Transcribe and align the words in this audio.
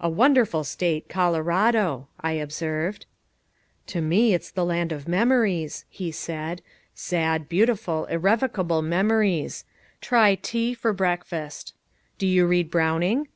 "A 0.00 0.08
wonderful 0.10 0.64
state 0.64 1.08
Colorado," 1.08 2.08
I 2.20 2.32
observed. 2.32 3.06
"To 3.86 4.00
me 4.00 4.34
it's 4.34 4.50
the 4.50 4.64
land 4.64 4.90
of 4.90 5.06
memories," 5.06 5.84
he 5.88 6.10
said. 6.10 6.60
"Sad, 6.92 7.48
beautiful, 7.48 8.04
irrevocable 8.06 8.82
memories 8.82 9.64
try 10.00 10.34
tea 10.34 10.74
for 10.74 10.92
breakfast 10.92 11.72
do 12.18 12.26
you 12.26 12.48
read 12.48 12.68
Browning? 12.68 13.28